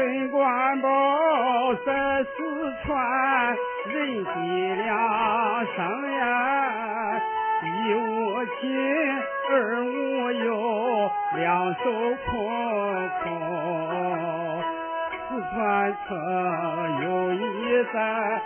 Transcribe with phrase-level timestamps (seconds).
[0.00, 0.88] 陈官宝
[1.84, 2.32] 在四
[2.86, 4.30] 川人地
[4.76, 4.96] 两
[5.76, 7.20] 生呀，
[7.62, 8.64] 一无亲，
[9.50, 9.52] 二
[9.84, 11.80] 无友，两手
[12.30, 12.30] 空
[13.22, 13.26] 空。
[15.28, 16.16] 四川城
[17.04, 18.40] 有一山，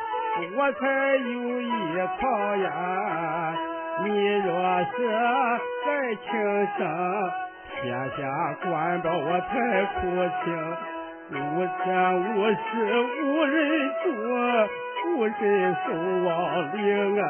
[0.56, 0.82] 我才
[1.14, 1.70] 有一
[2.20, 3.54] 靠呀。
[4.02, 4.08] 你
[4.38, 4.48] 若
[4.82, 4.92] 是
[5.86, 6.26] 再轻
[6.76, 6.82] 生，
[7.80, 8.18] 天下
[8.64, 9.52] 官保我才
[10.00, 10.00] 苦
[10.44, 10.46] 情。
[11.30, 11.86] 无天
[12.36, 12.54] 无时
[13.24, 14.06] 无人助，
[15.16, 15.88] 无人守
[16.26, 16.30] 望
[16.76, 17.24] 灵啊！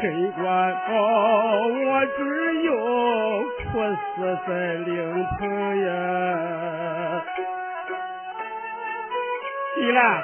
[0.00, 0.92] 陈官保，
[1.66, 2.68] 我只有
[3.64, 3.78] 哭
[4.16, 5.40] 死在灵棚
[5.86, 7.24] 呀！
[9.76, 10.22] 起来，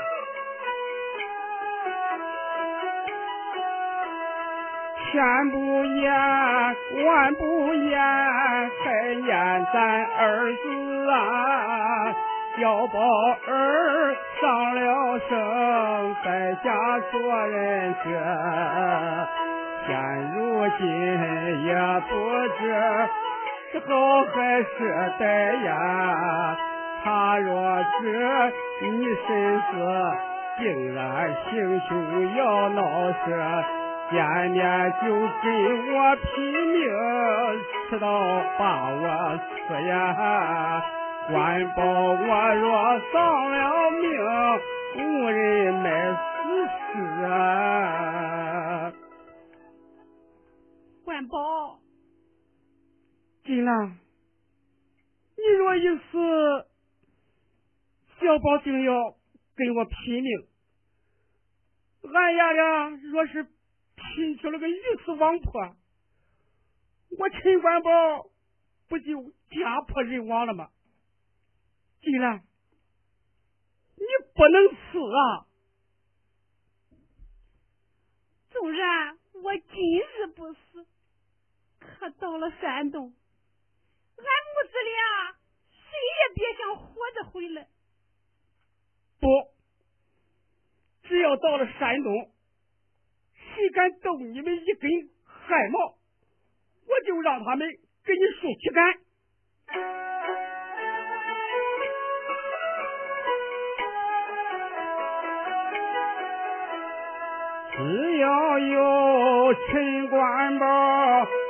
[5.13, 6.13] 千不言，
[7.07, 8.83] 万不言，还
[9.25, 12.15] 言咱儿子啊！
[12.57, 13.01] 小宝
[13.49, 18.07] 儿上了生，在家做人质，
[19.87, 19.91] 现
[20.33, 20.37] 如
[20.79, 20.87] 今
[21.65, 21.75] 也
[22.09, 22.13] 不
[22.57, 22.61] 知
[23.73, 23.91] 是好
[24.33, 24.69] 还是
[25.19, 25.23] 歹
[25.65, 26.57] 呀。
[27.03, 28.87] 他若知你
[29.27, 29.73] 身子
[30.59, 32.81] 竟然行凶要闹
[33.13, 33.65] 事，
[34.13, 35.07] 见面就
[35.43, 35.47] 给
[35.93, 36.33] 我拼
[36.69, 36.81] 命，
[37.91, 38.07] 持刀
[38.57, 39.05] 把我
[39.67, 39.93] 刺呀！
[41.27, 44.05] 官保我若丧了命，
[44.97, 44.99] 无
[45.31, 46.21] 人来死
[46.93, 46.93] 尸！
[51.03, 51.81] 官保，
[53.45, 53.99] 金兰，
[55.37, 56.67] 你若一死，
[58.21, 59.17] 小宝定要
[59.57, 60.47] 跟我拼命。
[62.13, 63.45] 俺爷俩若是
[63.95, 65.75] 拼出了个鱼死网破，
[67.19, 68.27] 我陈官宝
[68.89, 70.69] 不就家破人亡了吗？
[72.05, 72.45] 金兰，
[73.97, 74.05] 你
[74.35, 75.47] 不能死啊！
[78.51, 80.87] 纵然我今日不死，
[81.81, 83.15] 可到了山东，
[84.17, 85.33] 俺母子俩
[85.71, 85.89] 谁
[86.21, 87.69] 也别想活着回来。
[89.19, 89.27] 不，
[91.09, 92.31] 只要到了山东，
[93.33, 95.97] 谁敢动你们一根汗毛，
[96.87, 97.67] 我就让他们
[98.05, 99.01] 给你竖旗杆。
[107.77, 110.67] 只要有陈官宝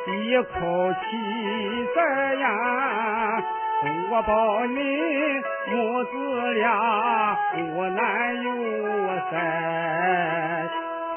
[0.07, 3.43] 一口气在呀，
[4.11, 4.75] 我保你
[5.71, 8.49] 母子俩无难有
[9.31, 9.35] 灾。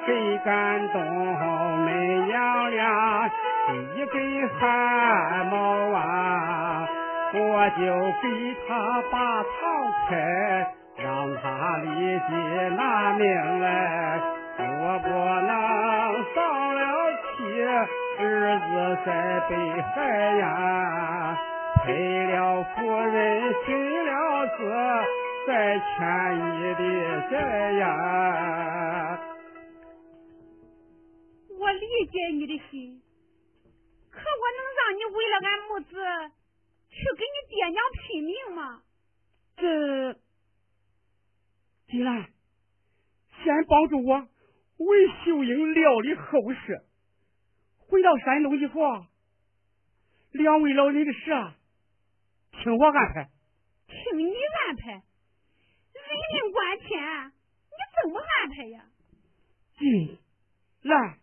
[0.06, 1.01] 谁敢动
[1.85, 3.29] 恁娘俩
[3.95, 5.56] 一根汗毛
[5.94, 6.85] 啊，
[7.34, 7.79] 我就
[8.22, 8.25] 给
[8.68, 9.50] 他把堂
[10.09, 10.13] 开，
[10.97, 11.88] 让他立
[12.28, 12.31] 即
[12.75, 13.25] 拿命
[13.62, 14.19] 来。
[14.59, 15.53] 我不能
[16.34, 16.38] 丧
[16.75, 16.81] 了
[17.22, 17.38] 妻，
[18.19, 18.23] 儿
[18.59, 18.72] 子
[19.06, 19.07] 在
[19.47, 19.95] 北海
[20.38, 21.38] 呀，
[21.84, 21.94] 赔
[22.25, 23.68] 了夫人，寻
[24.06, 24.59] 了子，
[25.45, 25.85] 再欠
[26.35, 26.81] 你的
[27.29, 27.35] 债
[27.73, 29.19] 呀。
[31.59, 33.01] 我理解你的心，
[34.09, 34.24] 可我
[34.57, 35.94] 能让你为了俺母子
[36.89, 38.81] 去跟你爹娘拼命吗？
[39.56, 40.16] 这，
[41.89, 42.25] 金兰，
[43.44, 44.28] 先帮助我。
[44.77, 46.85] 为秀英料理后事，
[47.88, 49.07] 回到山东以后啊，
[50.31, 51.55] 两位老人的事啊，
[52.51, 53.29] 听我安排。
[53.88, 54.25] 听你
[54.67, 55.03] 安排，人
[56.33, 58.85] 命关天，你怎么安排呀？
[59.77, 60.17] 进
[60.81, 61.19] 来。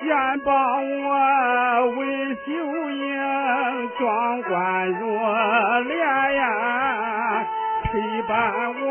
[0.00, 0.08] 先
[0.40, 0.54] 帮
[1.02, 2.48] 我为秀
[2.90, 7.46] 英装冠入殓呀，
[7.84, 8.32] 陪伴
[8.80, 8.88] 我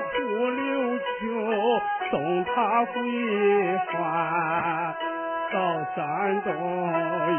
[0.00, 0.10] 护
[0.50, 1.00] 柳秋，
[2.10, 2.96] 送她归
[3.86, 3.90] 还。
[5.52, 5.56] 到
[5.94, 6.48] 山东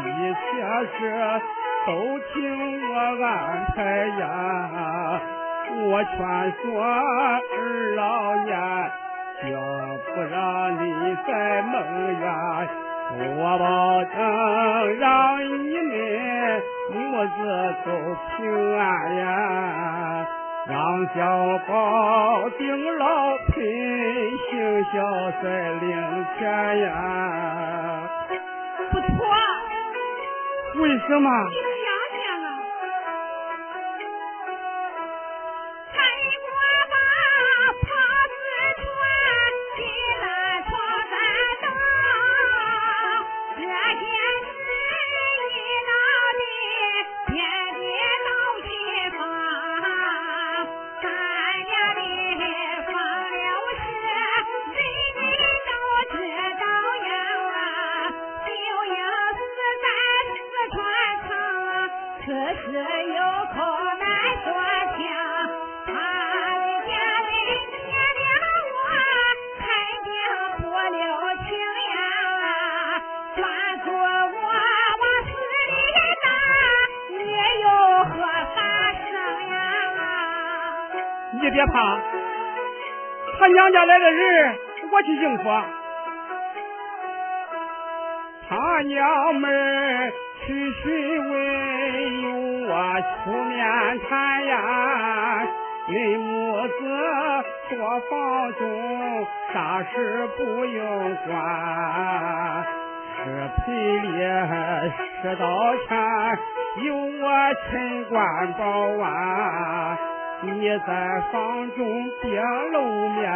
[0.04, 0.42] 一切
[0.96, 0.98] 事
[1.86, 1.90] 都
[2.32, 2.34] 听
[2.88, 2.92] 我
[3.22, 3.26] 安
[3.76, 3.76] 排
[4.18, 5.20] 呀，
[5.86, 6.12] 我劝
[6.62, 7.54] 说二
[7.96, 8.00] 老
[8.46, 8.50] 爷，
[9.42, 9.44] 绝
[10.14, 10.34] 不让
[10.82, 10.84] 你
[11.26, 11.28] 再
[11.62, 11.74] 梦
[12.22, 12.26] 呀。
[13.12, 14.14] 我保证
[14.98, 17.88] 让你们母子都
[18.36, 18.82] 平安
[19.16, 20.26] 呀，
[20.66, 20.74] 让
[21.14, 21.18] 小
[21.68, 23.04] 宝顶老
[23.52, 23.62] 贫，
[24.50, 24.52] 行
[24.84, 24.92] 孝
[25.42, 25.44] 在
[25.80, 25.84] 灵
[26.38, 26.42] 前
[26.80, 26.88] 呀。
[28.90, 29.04] 不错。
[30.82, 31.30] 为什么？
[81.44, 82.00] 你别怕，
[83.38, 84.58] 他娘家来的人，
[84.90, 85.44] 我去应付。
[88.48, 92.30] 他娘们去询问，有
[92.66, 92.72] 我
[93.24, 93.60] 出面
[94.08, 95.46] 谈呀。
[95.88, 96.72] 孕母子
[97.68, 102.66] 做房中，啥事不用管。
[103.22, 104.08] 是赔礼
[105.20, 105.44] 吃道
[105.86, 105.94] 歉，
[106.86, 108.64] 有我陈官保
[109.04, 109.98] 啊。
[110.44, 112.40] 你在房中别
[112.72, 113.32] 露面，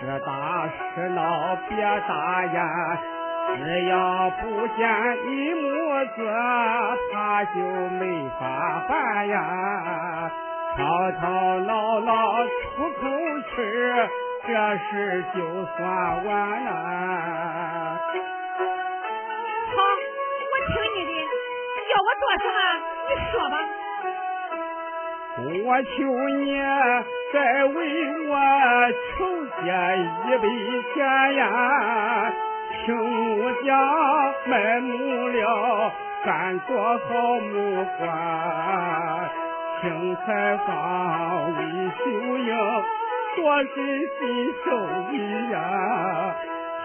[0.00, 2.56] 是打是闹别眨眼。
[3.56, 4.80] 只要不见
[5.26, 5.68] 你母
[6.16, 6.18] 子，
[7.12, 8.42] 他就没法
[8.88, 10.30] 办呀。
[10.76, 13.06] 吵吵闹闹出口
[13.50, 13.56] 气，
[14.46, 14.48] 这
[14.78, 15.38] 事就
[15.76, 16.70] 算完了。
[19.70, 19.76] 好，
[20.50, 21.10] 我听你的，
[21.92, 22.58] 要我做什么，
[23.08, 23.54] 你说吧。
[25.36, 26.46] 我求你
[27.32, 27.76] 再为
[28.28, 28.32] 我
[29.18, 29.26] 筹
[29.64, 29.66] 借
[30.30, 30.46] 一笔
[30.94, 30.94] 钱
[31.34, 32.32] 呀，
[32.84, 33.74] 请木匠
[34.46, 35.92] 卖木料，
[36.24, 39.28] 干做好木棺，
[39.80, 40.68] 请裁缝
[41.58, 41.60] 为
[41.98, 42.56] 绣英，
[43.34, 44.22] 做身新
[44.64, 44.66] 手
[45.10, 45.14] 艺
[45.50, 45.56] 呀，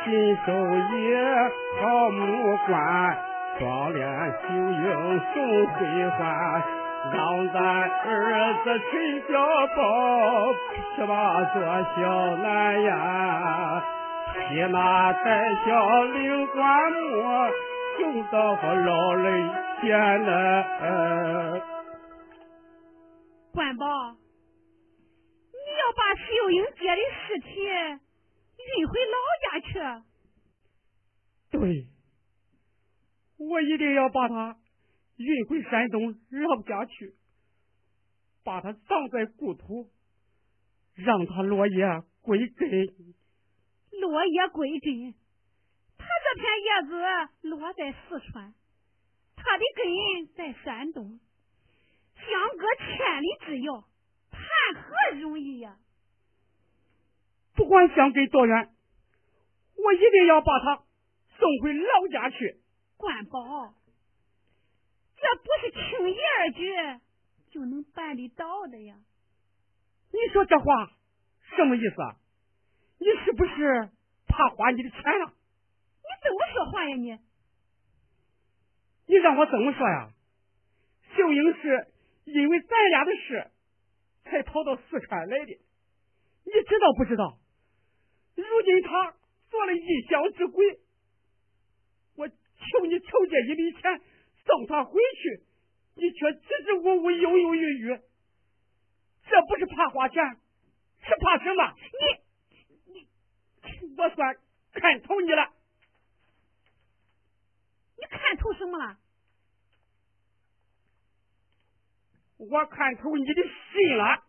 [0.04, 0.48] 新手
[0.95, 0.98] 艺
[1.80, 3.16] 好木棺，
[3.60, 3.98] 装殓
[4.42, 5.38] 绣英送
[5.68, 6.79] 回还。
[7.12, 8.92] 让咱儿子陈
[9.28, 9.31] 小
[9.75, 9.80] 宝
[10.96, 11.56] 骑马做
[11.96, 12.00] 小
[12.38, 13.84] 男呀，
[14.34, 17.51] 骑马带小领棺木，
[17.98, 19.50] 送到老人
[19.81, 19.88] 前
[20.24, 20.30] 呢。
[23.54, 23.86] 关宝，
[25.52, 27.50] 你要把秀英姐的尸体
[28.60, 29.72] 运回老家去？
[31.52, 31.88] 对，
[33.38, 34.57] 我一定要把他。
[35.19, 37.13] 运回山东老家去，
[38.45, 39.92] 把他葬在故土，
[40.95, 41.86] 让他落叶
[42.21, 42.69] 归根。
[44.00, 45.13] 落叶归根，
[45.98, 48.54] 他这片叶子落在四川，
[49.36, 51.19] 他的根在山东，
[52.16, 53.83] 相隔千里之遥，
[54.31, 54.39] 谈
[54.81, 55.77] 何容易呀！
[57.56, 58.69] 不管相隔多远，
[59.75, 60.77] 我一定要把他
[61.38, 62.62] 送回老家去。
[62.95, 63.75] 关宝。
[65.21, 67.01] 这不是轻易而举
[67.51, 68.95] 就能办得到的呀！
[70.12, 70.92] 你说这话
[71.56, 72.01] 什么意思？
[72.01, 72.16] 啊？
[73.00, 73.89] 你是不是
[74.27, 75.33] 怕花你的钱了？
[76.01, 77.19] 你怎么说话呀你？
[79.07, 80.12] 你让我怎么说呀？
[81.16, 81.88] 秀英是
[82.25, 83.51] 因为咱俩的事
[84.26, 87.40] 才跑到四川来的，你知道不知道？
[88.35, 89.16] 如今他
[89.49, 90.80] 做了异乡之鬼，
[92.16, 94.02] 我求你求借一笔钱。
[94.49, 95.44] 送他回去，
[95.94, 97.99] 你却支支吾吾、犹犹豫豫，
[99.29, 100.23] 这不是怕花钱，
[101.01, 101.75] 是怕什么？
[102.87, 103.07] 你你，
[103.95, 104.35] 我算
[104.73, 105.53] 看透你了。
[107.97, 108.97] 你看透什么了？
[112.37, 114.23] 我看透你的心了。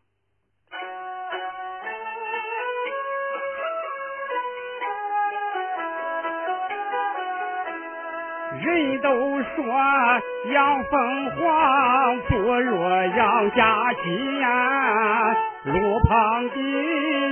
[8.58, 9.64] 人都说
[10.52, 12.82] 养凤凰不如
[13.16, 14.48] 养家鸡呀，
[15.66, 16.56] 路旁的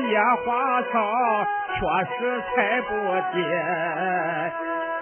[0.08, 0.86] 野花草
[1.74, 2.94] 确实采不
[3.34, 3.42] 跌，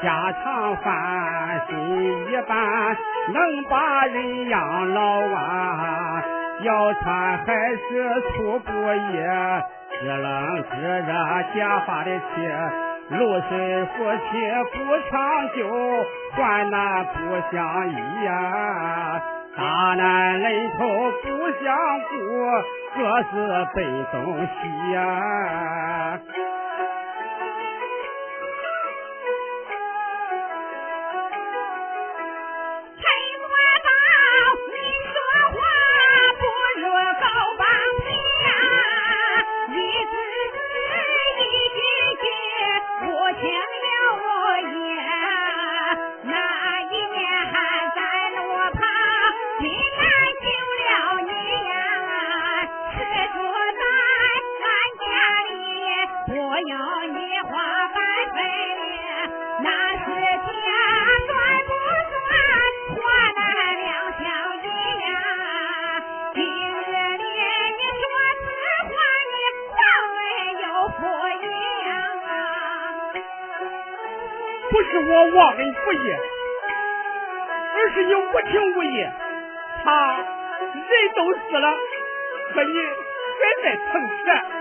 [0.02, 2.96] 家常饭心一般
[3.35, 6.23] 能把人养老啊，
[6.62, 9.16] 要穿还是粗布衣，
[10.00, 11.12] 知冷知热
[11.54, 12.85] 假发的起。
[13.08, 14.28] 露水夫妻
[14.72, 14.76] 不
[15.10, 15.14] 长
[15.54, 15.58] 久，
[16.34, 17.14] 患难不
[17.52, 17.54] 相
[17.88, 17.92] 依
[18.25, 19.22] 呀！
[19.56, 19.62] 大
[19.94, 20.78] 难临头
[21.22, 21.26] 不
[21.62, 21.64] 相
[22.10, 22.14] 顾，
[22.96, 22.98] 各
[23.30, 23.32] 自
[23.75, 23.76] 奔
[24.10, 24.98] 东西呀！
[74.90, 76.12] 是我忘恩负义，
[77.74, 79.06] 而是你无情无义。
[79.84, 80.16] 他
[80.72, 81.66] 人都死了，
[82.54, 82.78] 可你
[83.38, 83.92] 还在逞
[84.24, 84.55] 强。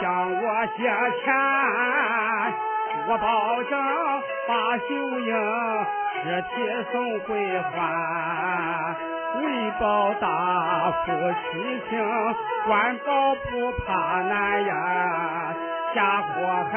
[0.00, 0.82] 向我借
[1.24, 1.34] 钱，
[3.08, 3.72] 我保证
[4.46, 4.84] 把秀
[5.20, 5.30] 英
[6.22, 6.46] 尸体
[6.92, 8.96] 送归还。
[9.38, 11.12] 为报大夫
[11.50, 11.92] 亲情，
[12.66, 14.72] 官保不怕难呀。
[15.94, 16.26] 下火
[16.70, 16.74] 海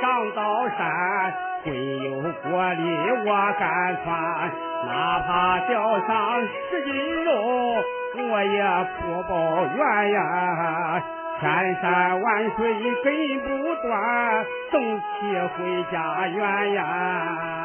[0.00, 1.34] 上刀山，
[1.64, 1.66] 归
[1.98, 2.10] 有
[2.42, 2.82] 国里
[3.24, 4.10] 我敢穿，
[4.86, 7.30] 哪怕掉上十斤肉。
[8.14, 8.62] 我也
[9.00, 9.32] 不抱
[9.74, 10.20] 怨呀，
[11.42, 11.50] 千
[11.82, 12.72] 山万水
[13.02, 15.02] 根不断，送妻
[15.56, 17.61] 回家园呀。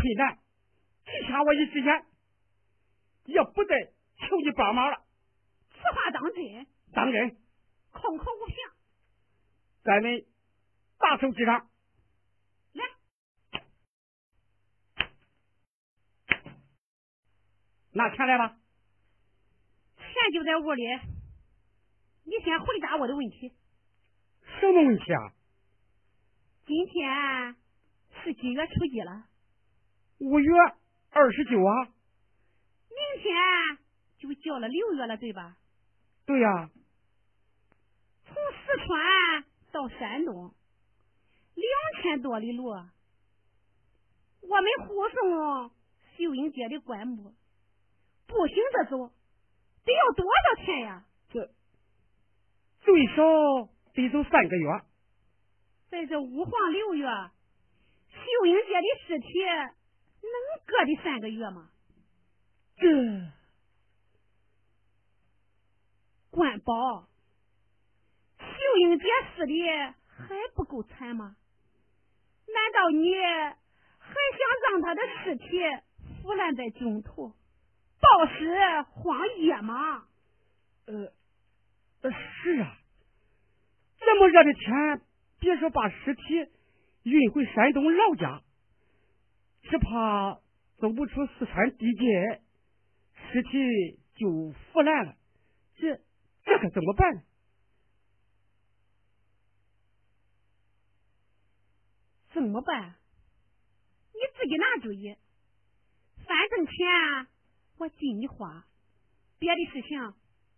[0.00, 0.38] 困难，
[1.04, 2.06] 只欠我一时间，
[3.26, 5.04] 也不再求你帮忙了。
[5.70, 6.66] 此话当真？
[6.92, 7.36] 当真。
[7.92, 8.56] 空口无凭，
[9.82, 10.24] 咱们
[10.96, 11.68] 大手之上，
[12.72, 12.84] 来，
[17.92, 18.56] 拿钱来吧。
[19.98, 20.82] 钱就在屋里，
[22.24, 23.52] 你先回答我的问题。
[24.60, 25.34] 什么问题啊？
[26.66, 27.56] 今天
[28.22, 29.26] 是几月初几了？
[30.20, 30.52] 五月
[31.10, 31.88] 二十九啊。
[32.90, 33.78] 明天
[34.18, 35.56] 就叫了六月了，对吧？
[36.26, 36.70] 对呀。
[38.26, 40.54] 从四川到山东，
[41.54, 45.70] 两千多里路，我们护送
[46.16, 47.34] 秀英姐的棺木，
[48.26, 49.10] 步行着走，
[49.84, 51.06] 得要多少天呀？
[51.30, 51.50] 这
[52.82, 53.22] 最少
[53.94, 54.68] 得走三个月。
[55.90, 57.06] 在这五黄六月，
[58.10, 59.28] 秀英姐的尸体
[60.22, 60.32] 能
[60.66, 61.70] 搁的三个月吗？
[62.76, 62.86] 这
[66.30, 67.08] 官保。
[68.38, 71.36] 秀英姐死的还不够惨吗？
[72.46, 73.14] 难道你
[73.98, 75.60] 还想让她的尸体
[76.22, 77.32] 腐烂在中途，
[78.00, 80.06] 暴尸荒野吗？
[80.86, 81.12] 呃，
[82.10, 82.78] 是啊，
[83.98, 85.02] 这么热的天，
[85.38, 86.22] 别说把尸体
[87.04, 88.42] 运回山东老家，
[89.62, 90.40] 只怕
[90.78, 92.42] 走不出四川地界，
[93.14, 95.16] 尸体就腐烂了。
[95.76, 96.00] 这
[96.44, 97.24] 这可怎么办？
[102.32, 102.94] 怎么办？
[104.12, 105.16] 你自己拿主意。
[106.26, 107.26] 反正钱
[107.78, 108.66] 我尽你花，
[109.38, 110.14] 别的事情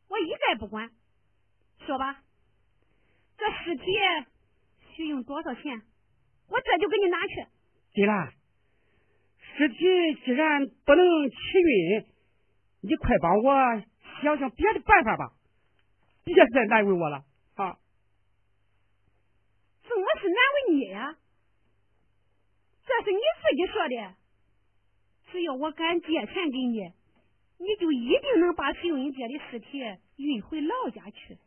[0.08, 0.90] 我一概不管。
[1.86, 2.22] 说吧，
[3.38, 3.84] 这尸体
[4.94, 5.82] 需用多少钱？
[6.48, 7.46] 我这就给你拿去。
[7.94, 8.34] 金兰，
[9.56, 9.76] 尸体
[10.24, 12.04] 既然不能起运
[12.82, 13.82] 你快帮我
[14.22, 15.32] 想想别的办法吧
[16.24, 17.78] 别再难为我了啊
[19.82, 21.16] 怎么是难为你呀？
[22.84, 24.14] 这是你自己说的
[25.30, 26.92] 只要我敢借钱给你
[27.58, 29.78] 你就一定能把狄仁杰的尸体
[30.16, 31.38] 运回老家去。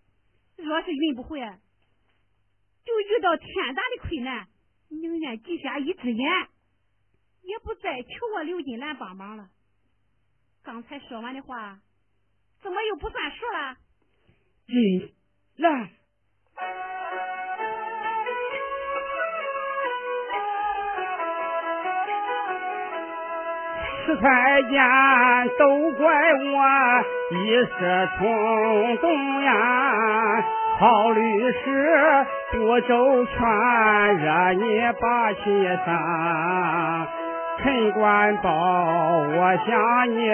[0.56, 4.48] 若是运不回就遇到天大的困难
[4.90, 6.48] 宁愿挤瞎一只眼
[7.46, 9.48] 也不再求我刘金兰帮忙了。
[10.64, 11.78] 刚才说完的话，
[12.62, 13.76] 怎么又不算数了？
[14.68, 15.14] 金
[15.58, 15.90] 兰。
[24.06, 24.78] 吃菜间
[25.58, 30.42] 都怪我一时冲动呀，
[30.78, 33.36] 好律师不周全，
[34.18, 34.64] 惹你
[35.00, 35.44] 把气
[35.86, 37.25] 生。
[37.58, 40.30] 陈官保，我向你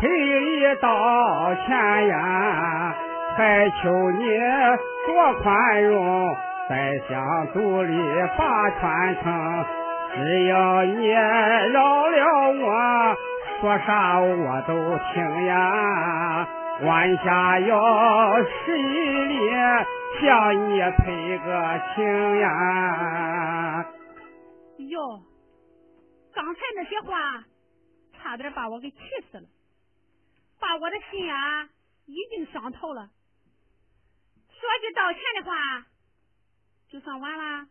[0.00, 2.94] 赔礼道歉呀，
[3.36, 4.26] 还求你
[5.06, 6.34] 多宽容，
[6.68, 7.96] 再想独立
[8.36, 9.64] 把传承。
[10.14, 13.16] 只要你饶了我，
[13.60, 14.74] 说啥我都
[15.12, 16.48] 听呀。
[16.82, 18.82] 晚下要十一
[19.26, 19.50] 里，
[20.20, 23.84] 向你赔个情呀。
[24.78, 25.20] 哟，
[26.36, 27.46] 刚才那些话，
[28.12, 28.98] 差点把我给气
[29.30, 29.48] 死了，
[30.60, 31.70] 把我的心啊
[32.04, 33.10] 已经伤透了。
[34.50, 35.86] 说句道歉的话，
[36.90, 37.68] 就算完了。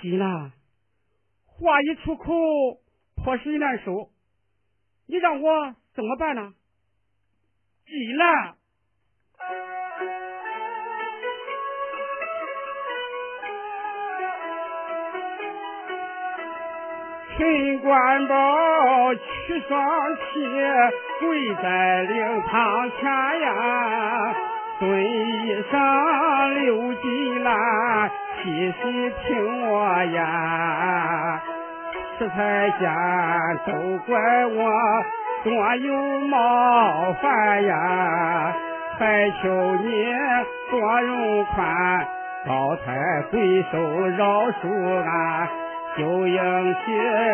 [0.00, 0.54] 急了。
[1.44, 2.32] 话一出口，
[3.16, 4.10] 泼水难受。
[5.06, 6.54] 你让我怎么办呢？
[7.84, 8.56] 济南，
[17.38, 18.34] 陈官宝
[19.14, 19.82] 屈双
[20.16, 20.46] 膝，
[21.20, 24.34] 跪在灵堂前呀，
[24.78, 30.22] 尊一声刘金兰，细细听我言。
[32.18, 32.84] 吃菜间
[33.66, 34.70] 都怪我
[35.42, 38.54] 多有冒犯呀，
[38.98, 40.12] 还求你
[40.70, 42.06] 多容宽，
[42.46, 43.78] 高抬贵手
[44.18, 45.61] 饶恕俺。
[45.96, 46.36] 九英
[46.86, 46.86] 姐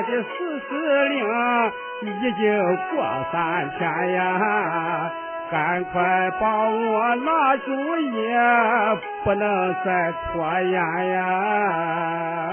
[0.09, 1.17] 的四十令
[2.03, 5.11] 已经过三天呀，
[5.51, 8.13] 赶快帮我拿主意，
[9.25, 12.53] 不能再拖延呀。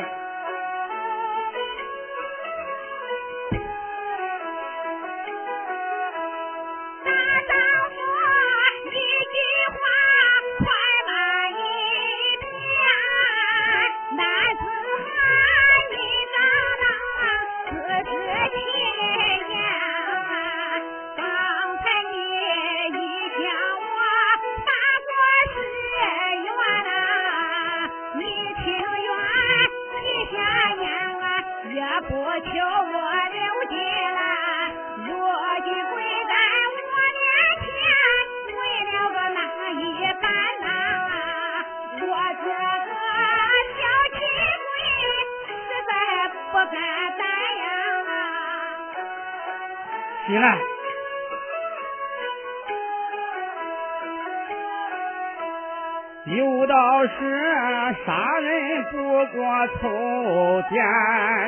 [59.67, 60.73] 头点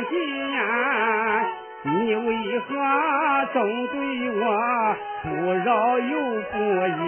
[0.09, 0.59] 金呀，
[1.83, 2.65] 你为何
[3.53, 3.95] 总对
[4.31, 4.41] 我
[5.23, 6.13] 不饶又
[6.51, 6.55] 不
[6.87, 6.99] 义？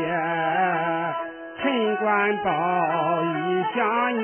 [1.62, 2.48] 陈官宝
[3.22, 3.78] 一想
[4.18, 4.24] 你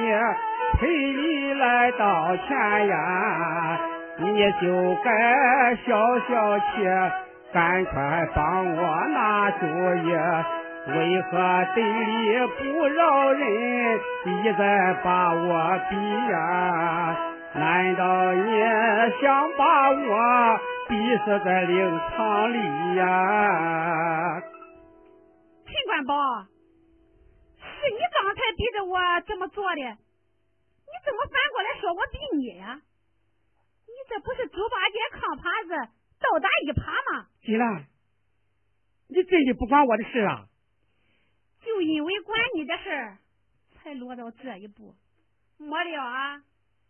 [0.79, 3.79] 赔礼来道歉呀，
[4.17, 6.65] 你就该消消气。
[7.53, 10.13] 赶快帮我拿主意，
[10.87, 15.95] 为何对理不饶人，一再把我逼
[16.31, 17.31] 呀？
[17.55, 18.59] 难道你
[19.21, 24.41] 想把我逼死在灵堂里呀？
[25.65, 26.13] 陈官宝，
[27.57, 32.79] 是你刚才逼着我这么做的，你怎么反过来说我逼你呀？
[33.87, 35.73] 你这不是猪八戒扛耙子，
[36.19, 37.25] 倒打一耙吗？
[37.41, 37.85] 金兰，
[39.07, 40.45] 你真的不管我的事啊？
[41.65, 43.17] 就因为管你的事，
[43.75, 44.95] 才落到这一步。
[45.57, 46.43] 没料啊，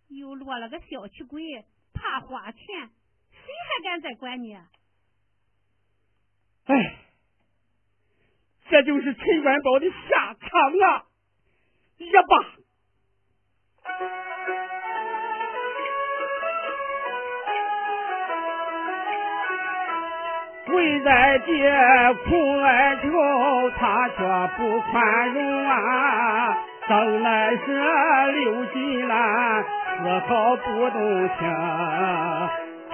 [0.10, 2.62] 又落了个小气鬼，怕花钱，
[3.32, 4.54] 谁还敢再管你？
[6.66, 6.98] 哎，
[8.70, 10.50] 这就是陈元宝的下场
[10.90, 11.08] 啊！
[11.98, 12.56] 也罢。
[20.66, 21.52] 跪在地
[22.26, 23.12] 苦哀求，
[23.78, 24.18] 他却
[24.58, 26.58] 不宽容啊！
[26.88, 27.62] 正乃是
[28.34, 31.40] 刘金兰丝毫不动情。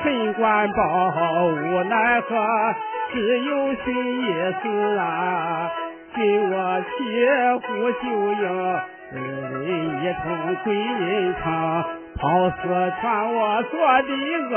[0.04, 0.80] 陈官宝
[1.48, 2.76] 无奈何，
[3.14, 4.26] 只有寻一
[4.62, 5.72] 死啊！
[6.16, 6.90] 今我妻
[7.68, 8.02] 胡秀
[8.34, 8.44] 英，
[9.14, 9.64] 二人
[10.04, 11.44] 一同归阴城，
[12.20, 12.58] 跑四
[13.00, 14.10] 川我做的
[14.50, 14.54] 恶，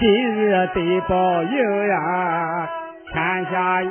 [0.00, 2.70] 今日得报应呀！
[3.04, 3.88] 欠下你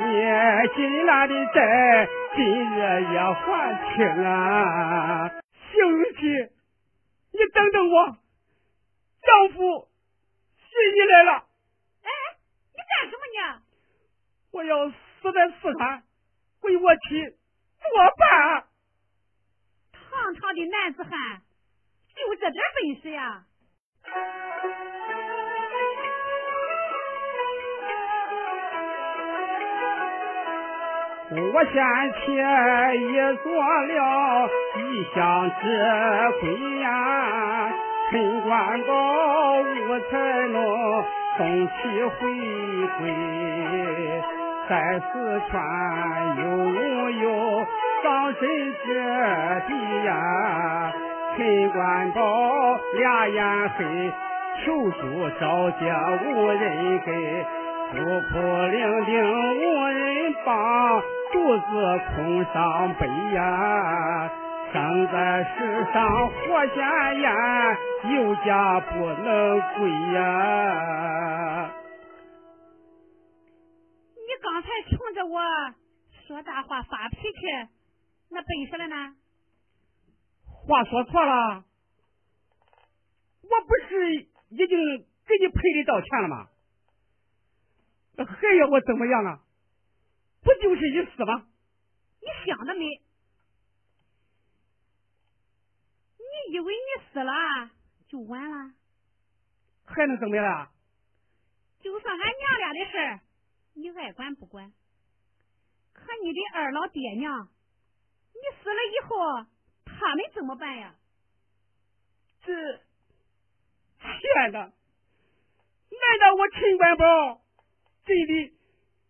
[0.74, 2.78] 金兰的债，今日
[3.12, 5.30] 也还清啊！
[5.72, 6.26] 秀玉妻，
[7.30, 8.06] 你等等我，
[9.22, 9.88] 丈夫
[10.56, 11.32] 寻你来了。
[12.02, 12.10] 哎，
[12.74, 13.62] 你干什么呢？
[14.50, 16.02] 我要死在四川，
[16.62, 18.64] 为我妻作伴。
[19.92, 21.12] 堂堂的男子汉，
[22.16, 23.44] 就这点本事呀？
[31.32, 31.72] 我先
[32.12, 32.26] 前
[33.02, 33.14] 已
[33.44, 34.78] 做了一
[35.14, 35.62] 厢之
[36.40, 36.44] 鬼
[36.80, 37.70] 呀，
[38.10, 38.90] 陈官宝
[39.60, 40.56] 无才能
[41.36, 42.10] 送其回
[42.98, 43.00] 归，
[44.68, 47.24] 在四川又无有
[48.02, 48.40] 丧身
[48.84, 48.86] 之
[49.68, 49.70] 地
[50.06, 50.10] 呀？
[51.36, 52.20] 陈官宝
[52.94, 54.12] 俩眼黑，
[54.64, 55.94] 求助招接
[56.26, 57.46] 无人给，
[57.90, 59.08] 孤苦伶仃
[59.56, 61.02] 无人帮。
[61.32, 61.70] 独自
[62.14, 64.28] 空伤悲呀，
[64.72, 66.76] 生在世上活闲
[67.20, 67.32] 言，
[68.16, 71.70] 有家不能归呀。
[74.16, 75.40] 你刚才冲着我
[76.26, 77.38] 说大话发脾气，
[78.30, 79.14] 那本事了呢？
[80.66, 81.64] 话说错了，
[83.42, 86.48] 我不是已经给你赔礼道歉了吗？
[88.24, 89.40] 还要我怎么样啊？
[90.42, 91.46] 不就是一死吗？
[92.20, 92.84] 你想得美！
[96.18, 97.32] 你以为你死了
[98.08, 98.74] 就完了？
[99.84, 100.70] 还能怎么样啊？
[101.80, 103.20] 就算俺娘俩的事，
[103.74, 104.72] 你爱管不管？
[105.92, 107.48] 可你的二老爹娘，
[108.32, 109.46] 你死了以后，
[109.84, 110.94] 他们怎么办呀？
[112.42, 112.52] 这，
[114.00, 117.39] 亲爱的，难道我陈官宝
[118.10, 118.52] 真的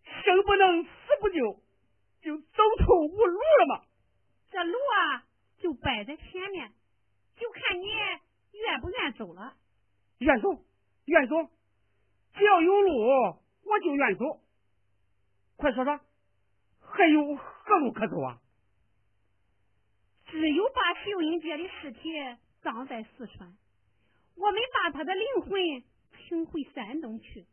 [0.03, 0.83] 生不能？
[0.83, 0.89] 死
[1.21, 1.59] 不就
[2.21, 3.83] 就走投无路了吗？
[4.51, 5.25] 这路啊，
[5.57, 6.71] 就摆在前面，
[7.35, 9.55] 就看你愿不愿走了。
[10.19, 10.49] 愿走，
[11.05, 11.49] 愿走，
[12.35, 12.91] 只要有路，
[13.63, 14.39] 我就愿走。
[15.57, 15.99] 快说说，
[16.81, 18.39] 还有何路可走啊？
[20.27, 22.13] 只有把秀英姐的尸体
[22.61, 23.57] 葬在四川，
[24.35, 25.83] 我们把她的灵魂
[26.27, 27.47] 请回山东去。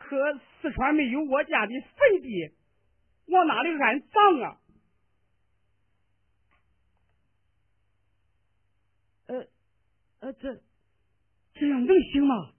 [0.00, 0.16] 可
[0.60, 2.54] 四川没有我家的坟地，
[3.26, 4.60] 往哪里安葬啊？
[9.26, 9.46] 呃
[10.20, 10.62] 呃，这
[11.54, 12.54] 这样能行吗？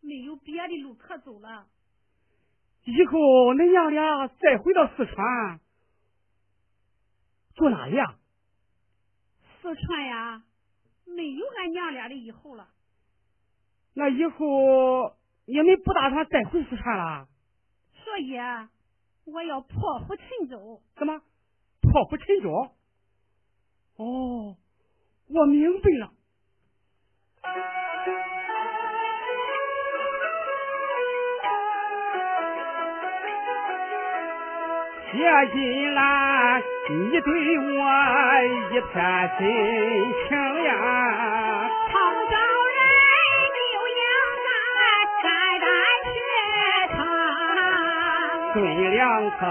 [0.00, 1.68] 没有别的路可走了。
[2.84, 5.60] 以后恁娘俩再回到四川，
[7.54, 8.18] 住哪里啊？
[9.62, 10.44] 四川呀，
[11.06, 12.68] 没有俺娘俩的以后了。
[13.94, 15.14] 那以后
[15.46, 17.26] 你们不打算再回四川了？
[18.04, 18.38] 所以
[19.26, 20.80] 我要破釜沉舟。
[20.96, 21.20] 怎么
[21.80, 22.70] 破釜沉舟？
[23.96, 24.56] 哦，
[25.28, 26.10] 我明白了。
[35.12, 35.18] 谢
[35.52, 37.80] 金兰，你对我
[38.70, 38.94] 一片
[39.38, 39.42] 真
[40.28, 40.70] 情呀。
[48.60, 49.46] 孙良可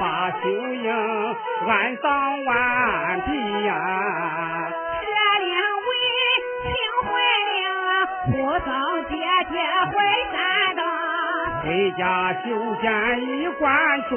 [0.00, 0.90] 把秀英
[1.68, 3.30] 安葬完毕
[3.66, 3.70] 呀，
[5.02, 5.04] 这
[5.44, 5.88] 两位
[6.64, 6.72] 请
[7.04, 7.12] 回
[7.52, 7.60] 令，
[8.32, 8.32] 护
[8.64, 8.68] 送
[9.10, 9.12] 姐
[9.50, 9.54] 姐
[9.90, 9.92] 回
[10.32, 10.34] 山
[10.74, 10.80] 东，
[11.64, 12.02] 回家
[12.42, 12.42] 修
[12.80, 12.88] 建
[13.20, 13.68] 一官
[14.08, 14.16] 桌，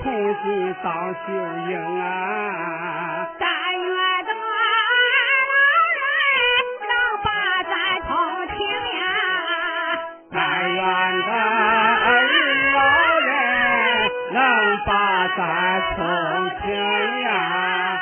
[0.00, 0.06] 重
[0.44, 1.18] 新葬秀
[1.68, 2.06] 英啊。
[3.36, 3.90] 但愿
[4.26, 4.38] 得老
[5.02, 5.12] 人
[6.86, 6.92] 能
[7.24, 7.28] 把
[7.64, 7.74] 咱
[8.06, 8.08] 同
[8.46, 8.56] 情
[8.96, 9.02] 呀，
[10.30, 10.38] 但
[10.72, 10.78] 愿
[11.26, 11.79] 得。
[15.28, 16.06] 咱同
[16.62, 17.99] 情呀！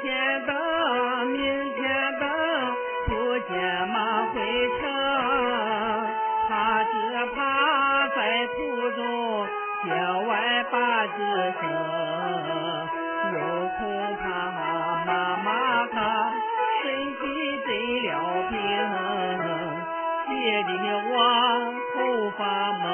[0.00, 2.28] 天等明天等
[3.06, 4.40] 不见马回
[4.80, 4.88] 城
[6.48, 6.92] 他只
[7.34, 9.46] 怕在途中
[9.86, 11.12] 郊外把子
[11.60, 11.62] 生
[13.32, 13.38] 有
[13.76, 13.78] 苦
[14.22, 14.24] 怕
[15.04, 16.32] 妈妈她
[16.82, 17.20] 身体
[17.66, 17.68] 得
[18.08, 18.10] 了
[18.48, 18.56] 病
[20.40, 20.72] 夜里
[21.10, 21.14] 我
[21.94, 22.84] 头发蒙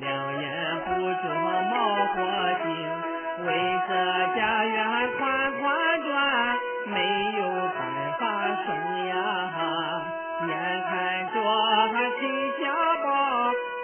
[0.00, 0.44] 两眼
[0.84, 1.22] 不住
[1.70, 1.72] 冒
[2.14, 2.16] 火
[2.64, 2.66] 星
[3.46, 3.48] 为
[3.86, 3.94] 何
[4.36, 4.76] 家园
[5.18, 5.83] 款款
[12.24, 12.64] 着他亲家
[13.02, 13.06] 宝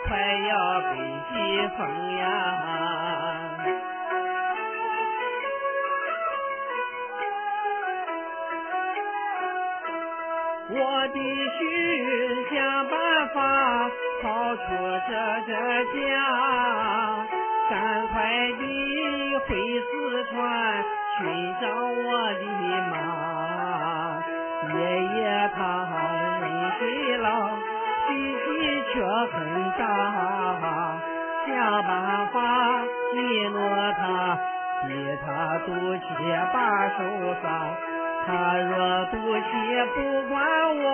[0.06, 0.16] 快
[0.48, 0.96] 要被
[1.30, 1.34] 急
[1.76, 1.80] 疯
[2.16, 2.24] 呀。
[10.72, 10.74] 我
[11.12, 11.18] 必
[11.58, 11.60] 须
[12.54, 12.56] 想
[12.88, 12.94] 办
[13.34, 13.38] 法
[14.22, 14.60] 逃出
[15.08, 15.12] 这
[15.46, 15.52] 个
[15.94, 16.08] 家，
[17.68, 17.74] 赶
[18.08, 18.16] 快
[18.52, 18.62] 地
[19.46, 19.48] 回
[19.80, 19.90] 四
[20.30, 20.32] 川
[21.18, 21.20] 寻
[21.60, 22.42] 找我的
[22.90, 22.92] 妈。
[24.78, 24.78] 爷
[25.16, 25.18] 爷
[25.54, 25.58] 他
[26.40, 26.44] 人
[26.78, 26.80] 虽
[27.18, 27.28] 老，
[28.10, 29.80] 脾气却很大，
[31.46, 31.48] 想
[31.84, 32.36] 办法
[33.12, 33.58] 利落
[33.92, 34.36] 他，
[34.82, 34.84] 替
[35.24, 36.02] 他赌气
[36.52, 36.98] 把手
[37.40, 37.44] 杀。
[38.26, 38.70] 他若
[39.06, 39.48] 赌气
[39.94, 39.96] 不
[40.28, 40.34] 管
[40.76, 40.84] 我，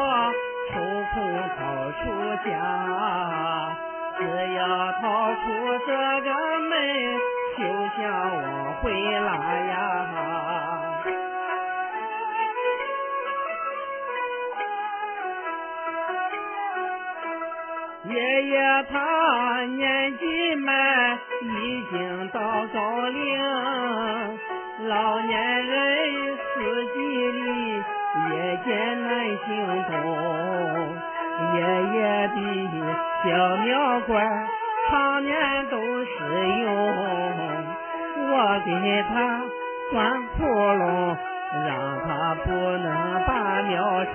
[0.71, 0.75] 抽
[1.15, 1.17] 空
[1.57, 1.59] 逃
[1.93, 2.05] 出
[2.45, 2.51] 家，
[4.19, 4.21] 只
[4.55, 4.59] 要
[5.01, 5.37] 逃出
[5.87, 6.29] 这个
[6.69, 6.73] 门，
[7.57, 7.59] 休
[7.97, 8.45] 想我
[8.83, 9.29] 回来
[9.71, 10.76] 呀！
[18.17, 18.57] 爷爷
[18.91, 22.41] 他年纪迈，已经到
[22.73, 23.21] 高龄，
[24.89, 25.77] 老年人。
[26.55, 26.55] 四
[26.95, 26.97] 季
[27.31, 28.33] 里夜
[28.65, 29.13] 间难
[29.45, 29.47] 行
[29.91, 29.93] 动，
[31.53, 31.61] 爷
[31.93, 32.37] 爷的
[33.23, 33.27] 小
[33.59, 34.17] 尿管
[34.89, 35.37] 常年
[35.71, 36.09] 都是
[36.63, 36.73] 用，
[38.31, 38.33] 我
[38.65, 38.71] 给
[39.13, 39.45] 他
[39.93, 39.95] 钻
[40.39, 40.83] 窟窿，
[41.67, 41.69] 让
[42.07, 42.89] 他不能
[43.27, 43.77] 把尿
[44.07, 44.15] 成，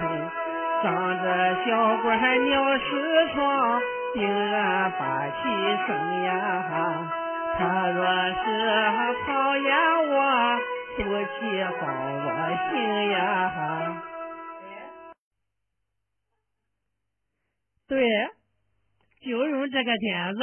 [0.83, 3.81] 长着小管尿湿疮，
[4.13, 5.35] 定然把气
[5.87, 6.29] 生呀。
[7.57, 7.99] 他若
[8.33, 8.41] 是
[9.25, 9.69] 讨厌
[10.09, 10.59] 我。
[10.97, 11.29] 多气
[11.79, 11.81] 放
[12.25, 12.27] 我
[12.69, 12.71] 心
[13.11, 14.03] 呀！
[17.87, 18.05] 对，
[19.21, 20.39] 就用这个点子，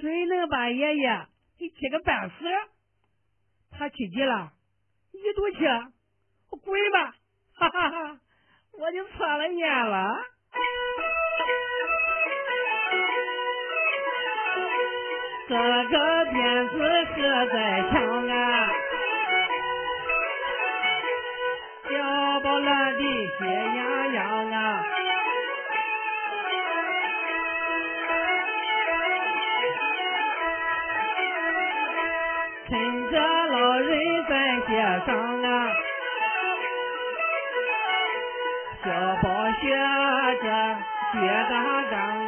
[0.00, 1.26] 准能把爷爷
[1.58, 2.34] 给气个半死。
[3.72, 4.52] 他气急了，
[5.12, 5.58] 一赌气，
[6.48, 7.14] 滚吧！
[7.54, 8.20] 哈哈哈，
[8.80, 10.16] 我就错了念了。
[15.46, 16.72] 这个点子
[17.14, 18.72] 实在强啊！
[21.84, 22.98] 小宝乱的
[23.38, 24.50] 喜洋洋
[39.64, 40.76] 小宝学着
[41.14, 42.23] 学打仗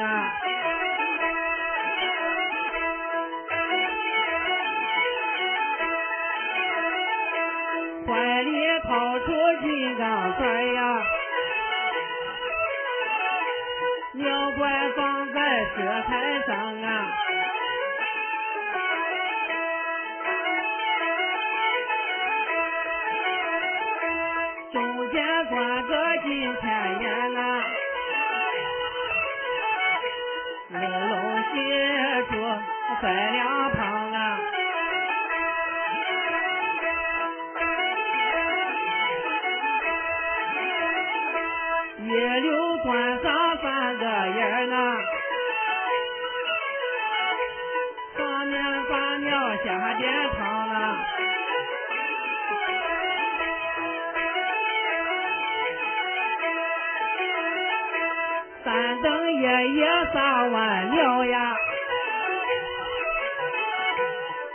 [25.48, 25.92] 过个
[26.24, 26.28] 金
[26.60, 26.64] 钱
[27.00, 27.40] 眼啊，
[30.70, 31.14] 玲珑
[31.52, 31.54] 写
[32.30, 32.32] 住
[33.00, 34.05] 在两旁
[59.74, 61.56] 也撒完尿呀，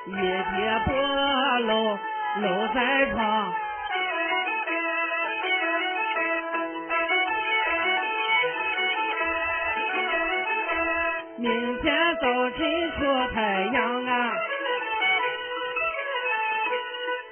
[0.05, 1.99] 一叠破漏
[2.41, 3.53] 漏在床。
[11.37, 14.31] 明天早晨出太阳啊，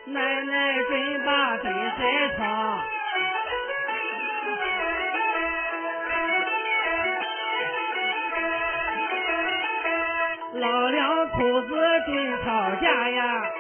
[0.06, 2.79] 奶奶准把对塞窗。
[10.60, 11.70] 老两口子
[12.06, 13.54] 正吵架呀，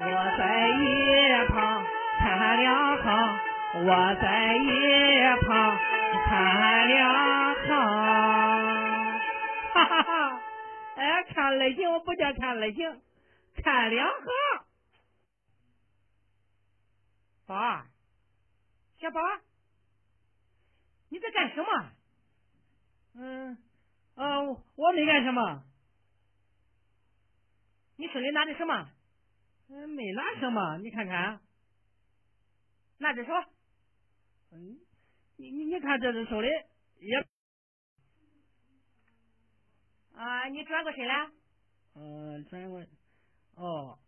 [0.00, 1.86] 我在一旁
[2.18, 3.38] 看两行，
[3.86, 4.66] 我在一
[5.46, 5.78] 旁
[6.26, 7.68] 看两行，
[9.72, 10.40] 哈哈哈！
[10.96, 13.00] 哎，看类型我不叫看类型，
[13.62, 14.26] 看两行。
[17.46, 17.86] 宝儿，
[19.00, 19.20] 小宝，
[21.08, 21.90] 你在干什么？
[23.16, 23.56] 嗯。
[24.16, 24.46] 嗯，
[24.76, 25.64] 我没干什么。
[27.96, 28.90] 你手里拿的什么？
[29.68, 31.40] 嗯，没拿什么，你看看。
[32.98, 33.32] 拿着手。
[34.52, 34.78] 嗯，
[35.36, 36.48] 你你你看这只手里
[37.00, 37.26] 也。
[40.14, 41.30] 啊，你转过身来。
[41.94, 42.84] 嗯，转过。
[43.56, 43.98] 哦。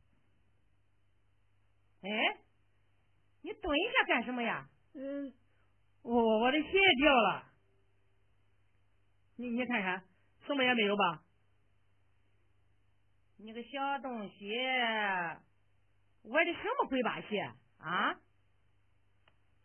[2.03, 2.09] 哎，
[3.43, 4.69] 你蹲一下干什么呀？
[4.95, 5.33] 嗯，
[6.03, 6.69] 我我的鞋
[7.01, 7.45] 掉了。
[9.37, 10.03] 你你看看，
[10.47, 11.23] 什么也没有吧？
[13.39, 14.51] 你个小东西，
[16.23, 17.39] 我的什么鬼把戏
[17.79, 18.17] 啊？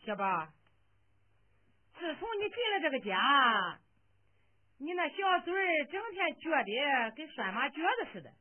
[0.06, 0.48] 小宝，
[1.98, 3.80] 自从你进了这个家，
[4.78, 8.34] 你那小嘴儿整天撅的跟拴马撅子似的，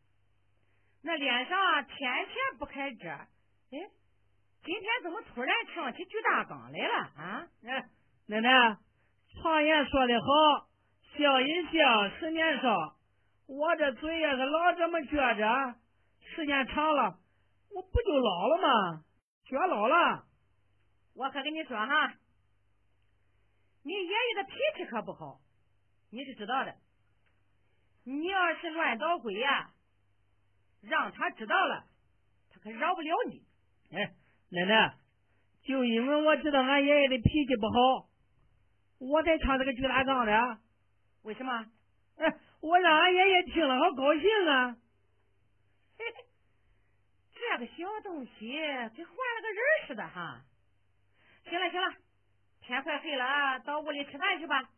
[1.03, 3.09] 那脸上天天不开褶。
[3.09, 3.79] 哎，
[4.65, 7.49] 今天怎么突然唱起举大纲来了啊？
[7.65, 7.89] 哎，
[8.27, 8.79] 奶奶，
[9.41, 10.70] 常言说的好。
[11.17, 12.97] 笑一笑，十年少。
[13.47, 15.79] 我这嘴也是老这么撅着，
[16.35, 17.19] 时间长了，
[17.75, 19.05] 我不就老了吗？
[19.49, 20.25] 撅老了。
[21.15, 22.15] 我可跟你说哈，
[23.83, 25.41] 你爷爷的脾气可不好，
[26.11, 26.75] 你是知道的。
[28.05, 29.71] 你要是乱捣鬼呀，
[30.83, 31.85] 让他知道了，
[32.51, 33.43] 他可饶不了你。
[33.93, 34.15] 哎，
[34.51, 34.95] 奶奶，
[35.65, 38.09] 就因为我知道俺爷爷的脾气不好，
[38.99, 40.59] 我才唱这个巨大杠的。
[41.23, 41.67] 为什么？
[42.17, 42.27] 哎，
[42.61, 44.77] 我让俺爷爷听了好高兴啊！
[45.99, 46.25] 嘿嘿，
[47.35, 50.43] 这个小东西跟换了个人似的哈。
[51.45, 51.95] 行了行了，
[52.61, 54.71] 天快黑了，到屋里吃饭去吧。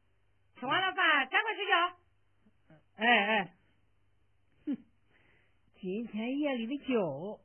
[0.58, 1.96] 吃完了饭，赶快睡觉。
[2.96, 3.54] 哎哎，
[4.66, 4.76] 哼，
[5.80, 7.40] 今天夜里的觉，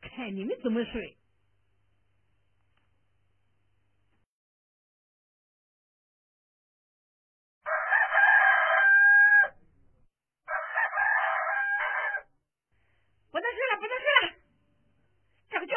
[0.00, 1.16] 看你们怎么睡。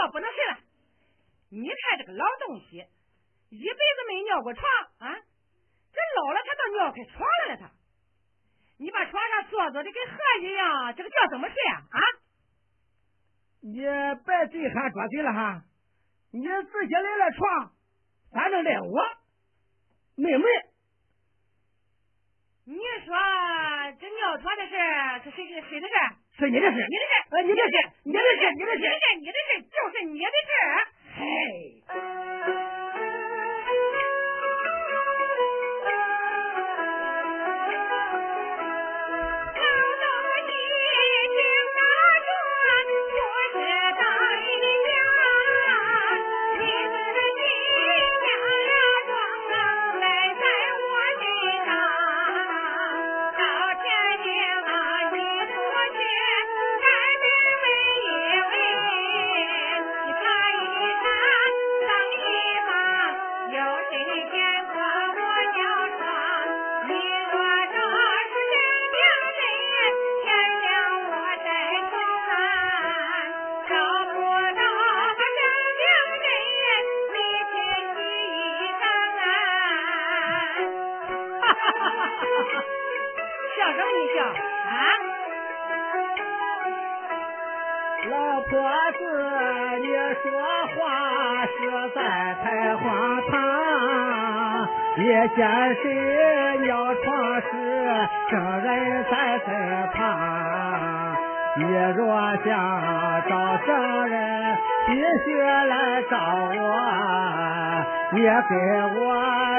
[0.09, 0.59] 不能睡了！
[1.49, 2.85] 你看这个老东西，
[3.49, 4.63] 一辈子没尿过床
[4.99, 5.15] 啊！
[5.93, 7.71] 这老了他倒尿开床了了他！
[8.77, 11.81] 你把床上坐坐的跟河一样，这个觉怎么睡啊？
[11.89, 11.99] 啊！
[13.61, 15.63] 你别嘴喊捉嘴了哈！
[16.31, 17.71] 你自己来了床，
[18.31, 19.03] 反正赖我
[20.15, 20.43] 没门。
[22.65, 23.15] 你说
[23.99, 24.75] 这尿床的事
[25.23, 25.93] 是谁谁的事？
[26.37, 28.85] 是你的事，你的事，你的事，你的事，你的事，
[29.17, 30.96] 你的事，就是你的事。
[31.17, 32.26] 嘿。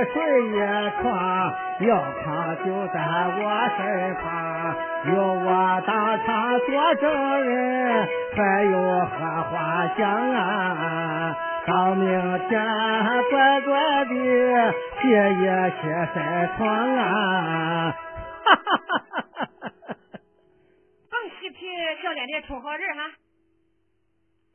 [0.09, 0.57] 我睡一
[1.03, 2.97] 床，尿床就在
[3.37, 3.43] 我
[3.77, 4.25] 身旁。
[5.07, 5.47] 有我
[5.87, 8.73] 当场做证人，还有
[9.05, 11.37] 荷花香啊？
[11.67, 12.09] 到明
[12.49, 12.51] 天
[13.31, 14.15] 乖乖的
[15.03, 15.05] 歇
[15.35, 15.45] 一
[15.83, 16.17] 歇晒
[16.57, 17.95] 床啊！
[21.11, 21.67] 甭嬉皮
[22.03, 23.11] 笑脸的充好人哈！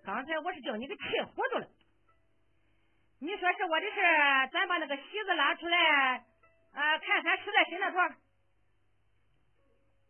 [0.03, 1.01] 刚才我是叫你给气
[1.35, 1.65] 糊涂了。
[3.23, 3.95] 你说是我的事，
[4.51, 6.17] 咱把那个席子拉出来，
[6.73, 7.97] 啊，看看实在谁那头。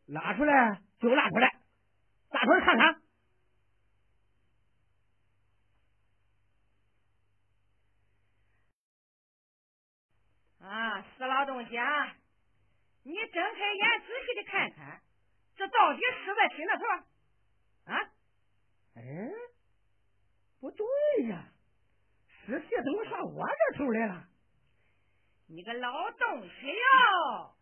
[0.08, 1.56] 拉出来就拉出来，
[2.32, 3.04] 拉出来看看。
[10.62, 12.16] 啊，死老东西啊！
[13.04, 15.02] 你睁开眼，仔细的看看，
[15.56, 16.86] 这到底是在谁那头？
[17.94, 18.10] 啊？
[18.96, 19.30] 哎，
[20.60, 20.88] 不对
[21.28, 21.46] 呀，
[22.46, 24.28] 尸体怎么上我这头来了？
[25.48, 27.54] 你个老东西哟！